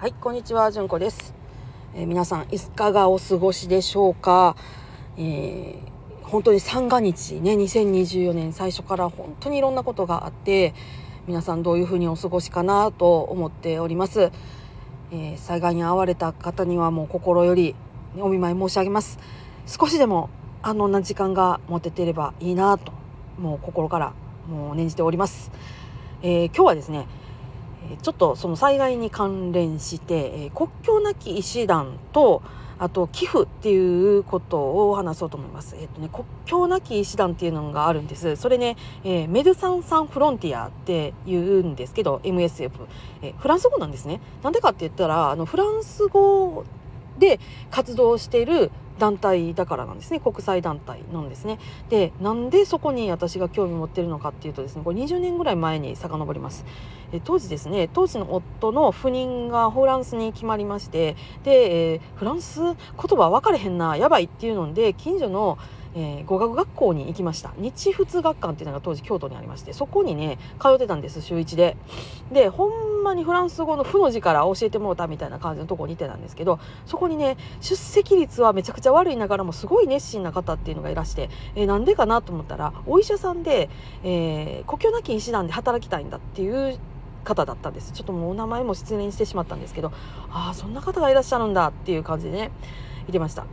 [0.00, 1.34] はい、こんにちは、じゅんこです。
[1.92, 4.54] えー皆さん、いかがお過ごしでしょうか？
[5.16, 5.88] えー
[6.22, 10.72] 本当に三が日ね、2024年最初から本当にいろんなことがあって、
[11.26, 14.30] 皆さんどういうふうにお過ごしかなと思っております。
[15.10, 17.74] えー災害に遭われた方にはもう心より
[18.20, 19.18] お見舞い申し上げます。
[19.66, 20.30] 少しでも
[20.62, 22.92] あのな時間が持ててればいいなと、
[23.36, 24.12] もう心から
[24.48, 25.50] もう念じております。
[26.22, 27.08] えー今日はですね、
[28.02, 32.42] ちょっとその災害に関連して、えー国境なき医師団と
[32.78, 35.76] あと寄付っていうことを話そうと思います。
[35.76, 38.36] えっ、とね国境なき医師団っていうのがあるんです。
[38.36, 42.70] それね、えーメルサンサンフロンティアって言うんですけど MSF、
[43.22, 44.20] えーフランス語なんですね。
[44.42, 46.64] なんでかって言ったらあのフランス語
[47.18, 50.20] で活動している団体だからなんですね。
[50.20, 51.58] 国際団体なんですね。
[51.88, 56.64] でなんでそこに私が興味持ってるのかっていうとですねこれ20年ぐらい前に遡ります。
[57.12, 65.56] え当時ですね当時の夫の赴任がフランスに決まりましてで、えーフランス言葉分かれへんなやばいっていうので近所の
[65.94, 67.52] えー語学学校に行きました。
[67.56, 71.76] 日仏学館っていうのが当時京都にありましてそこにね通ってたんです週1で。
[72.32, 83.70] でほんまにフランス語の「負」の字から教えてもらったみたいな感じのとこにいてたんですけどそこにね出席率はめちゃくちゃ悪いながらもすごい熱心な方っていうのがいらしてえーなんでかなと思ったらお医者さんで、
[84.04, 86.78] えー国境なき医師団で働きたいんだっていう
[87.24, 87.92] 方だったんです。
[87.92, 89.92] ちょっともうお名前も失念してしまったんですけど
[90.30, 92.50] ああそんな方がいらっしゃるんだっていう感じでね
[93.00, 93.44] 言ってました。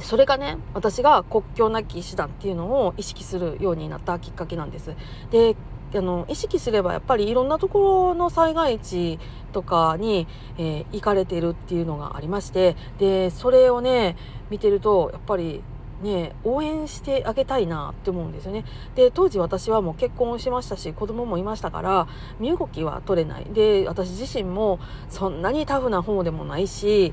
[0.00, 4.94] それがね私が国境なき医師団っていうのを意識するようになったきっかけなんです。
[5.30, 5.56] で
[5.94, 9.18] あの意識すればやっぱりいろんなところの災害地
[9.52, 10.26] とかに、
[10.58, 14.16] えー行かれてるっていうのがありましてでそれをね
[14.50, 15.62] 見てるとやっぱり
[16.02, 18.64] ね応援してあげたいなって思うんですよね。
[18.94, 22.06] で当時私はもう結婚しましたし子供もいましたから
[22.38, 23.44] 身動きは取れない。
[23.44, 27.12] で私自身もそんなにタフな方でもないし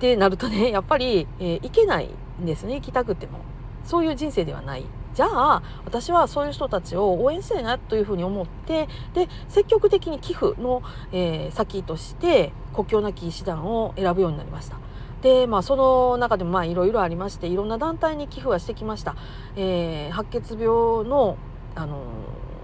[0.00, 2.08] ってなるとね やっぱり、えー行けない
[2.42, 3.40] んですね行きたくても。
[3.84, 4.84] そういう人生ではない。
[5.14, 14.76] じゃあ私はそういう人たちを応援したいなというふうに思ってで積極的に寄付の、えー先として国境なき医師団を選ぶようになりました。
[15.22, 19.16] でまあその中でもまあいろいろありましていろんな団体に寄付はしてきました、
[19.56, 20.68] えー白血病
[21.06, 21.36] の
[21.74, 21.98] あの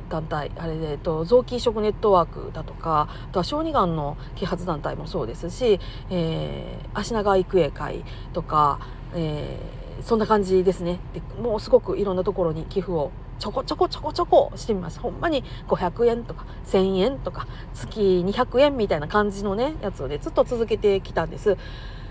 [0.08, 5.80] 団体あれで、えっと、臓器移植ネットワークだとかあとは小児がんの啓発団体もそうですし、
[6.10, 8.80] えー、足長育英会とか、
[9.14, 10.98] えーそんな感じですね。
[11.14, 21.56] でもうすごくいろんなところに寄付をちょこちょこちょこちょこしてみましたほんまに500円とか1000円とか月200円みたいな感じのねやつをねずっと続けてきたんです。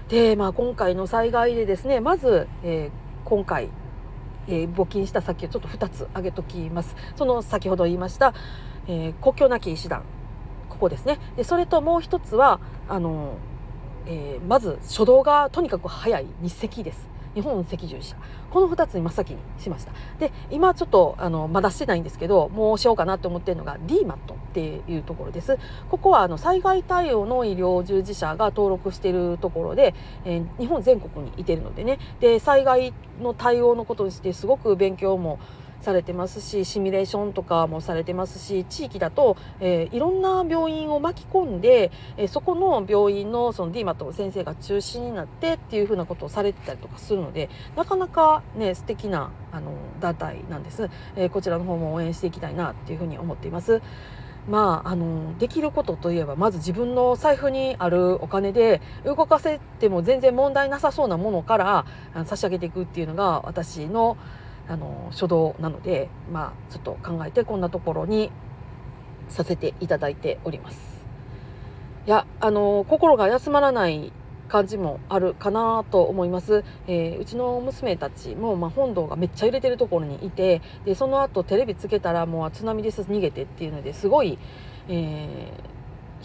[0.09, 3.69] でまあ今回の災害でですねまず、えー今回
[4.47, 6.95] えー募金した先をちょっと2つ挙げときます。
[7.15, 8.33] その先ほど言いました、
[8.87, 10.03] えー国境なき医師団。
[10.69, 11.19] ここですね。
[11.37, 13.37] でそれともう一つはあの、
[14.05, 17.14] えーまず初動がとにかく早い日赤です。
[17.35, 18.15] 日本赤十字社。
[18.49, 19.91] この2つに真っ先にしました。
[20.19, 24.17] で今ちょっとあのまだしてないんですけどもうしようかなと思ってるのが DMAT っ
[24.53, 25.59] ていうところです。
[25.91, 31.99] ここはあの災害対応の医療従事者が登録しているところで、えー日本全国にいてるのでね。
[32.19, 35.39] で災害の対応のことにしてすごく勉強も
[35.85, 53.81] されてますしシミュレーションとかもされてますし地域だと、えーいろんな病院を巻き込んで、えーそこの病院のその DMAT の先生が中心になってっていうふうなことをされてたりとかするのでなかなかね素敵なあの団体なんです、えーこちらの方も応援していきたいなっていうふうに思っています。
[54.47, 61.85] まあ、あのできることといえばまず自分の財布にあるお金で動かせても全然問題なさそうなものから
[62.25, 64.17] 差し上げていくっていうのが私の
[64.67, 68.31] あの初動なので、まあ、ちょっと考えてこんなところに
[69.29, 71.05] させていただいております。
[72.07, 74.11] いやあの心が休まらない
[74.47, 84.37] 感じもあるかなと思います、えーうちの娘たちも、まあ、本堂がめっちゃ揺れてるところにいてでその後テレビつけたらもう津波です逃げてっていうのですごい、
[84.87, 85.74] えー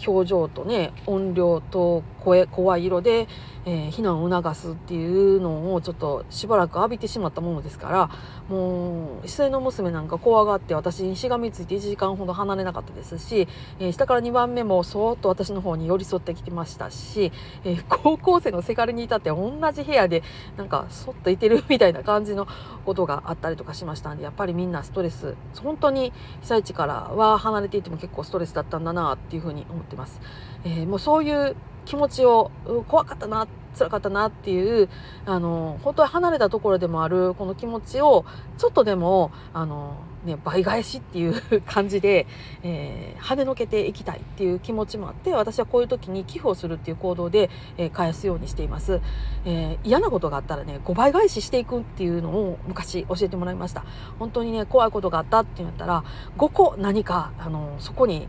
[0.05, 3.27] 表情とね音量と声声色で、
[3.65, 8.09] えー避難を促すっていうのをちょっとしばらく浴びてしまったものですから
[8.47, 13.47] もう末の娘なんか怖がって私にしがみついて1時間ほど離れなかったですし、
[13.79, 17.31] えー下から2番目もそーっと私の方に寄り添ってきてましたし、
[17.63, 20.23] えー高校生のせがれに至って同じ部屋で
[20.57, 22.47] なんかそっといてるみたいな感じの
[22.85, 25.35] ことがあったりとかしましたんでやっぱりみんなストレス。
[25.61, 30.21] 本当に被災地からは離れていても結構ストレスだったんだなっていうふうに思ってます。
[30.63, 31.55] えーもうそういう
[31.85, 32.51] 気持ちを
[32.87, 33.47] 怖かったな
[33.77, 34.89] 辛かったなっていう
[35.25, 38.25] あの本当は離れたところでもあるこの気持ちを
[38.57, 39.95] ちょっとでもあの
[40.25, 42.27] ね、倍返しっていう 感じで、
[42.63, 49.01] えー、跳ねのけていきたいっていう気持ちもあって私はこういう時に寄付をするっていう行動で、えー、返すようにしています、
[49.45, 53.83] えー、嫌なことがあったらね5倍返ししていくっていうのを昔教えてもらいました
[54.19, 56.03] 本当にね怖いことがあったって言ったら
[56.37, 58.27] 5個何かあのそこに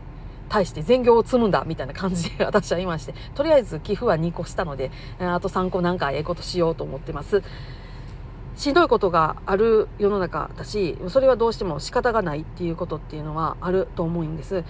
[0.49, 7.41] 対して善行を積むんだみたいな感じで私は言いましてとりあえず寄付は2個したのであと3個なんかええことしようと思ってます。
[8.55, 14.63] しんどいことがある世の中だしそれはどうしても仕方がないっていうことっていうのはあると思うんです。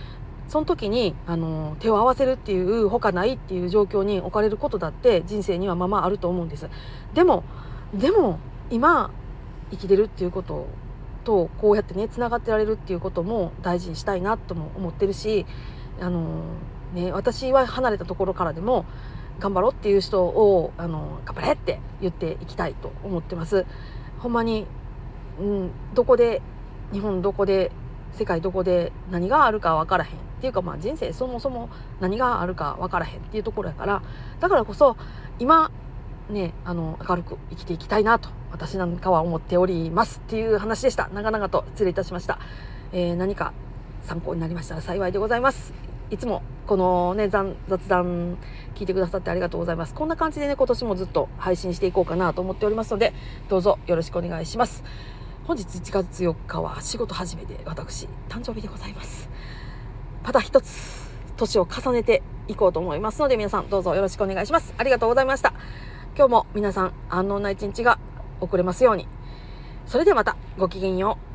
[0.48, 6.70] その時にあの手を合わせるっていうほかないっていう状況に置かれることだって人生にはままあると思うんです。
[7.14, 7.44] でも
[7.94, 9.12] でも今
[9.72, 10.68] 生きてるっていうこと
[11.24, 15.46] とこうやってねつながってられるっていうことも大事にしたいなとも思ってるし
[16.00, 16.44] あの、
[16.94, 18.86] ね、私は離れたところからでも
[19.40, 23.66] 頑張ろうっていう人をあの頑張れって言っていきたいと思ってます。
[24.20, 24.68] ほんまに、
[25.40, 26.42] うん、どこで
[26.92, 27.72] 日本どこで
[28.14, 31.70] 世界どこで何があるか分からへんっていうかまあ人生そもそも
[32.00, 34.04] 何があるか分からへんっていうところやから
[34.40, 34.96] だからこそ
[35.40, 35.72] 今
[36.30, 41.10] ねあの明るく生きていきたいなと私なんかは思っておりますっていう話でした。
[41.14, 42.40] 長々と失礼いたしました、
[42.94, 43.52] えー、何か
[44.04, 45.74] 参考になりましたら幸いでございます。
[46.12, 47.56] いつもこのね雑
[47.88, 48.38] 談
[48.76, 49.96] 聞いてくださってありがとうございます。
[49.96, 53.14] こんな感じでね今年もずっと配信していこうかなと思っておりますので
[53.50, 54.84] どうぞよろしくお願いします。
[55.46, 59.30] 本日1月4日は仕事始めで私誕生日でございます。
[60.24, 64.76] また一つ年を重ねていこうと思いますので皆さんどうぞよろしくお願いします。
[64.78, 65.54] ありがとうございました。
[66.16, 67.98] 今日も皆さん安穏な一日が
[68.44, 69.08] 送れますように。
[69.86, 71.33] それではまたごきげんよう。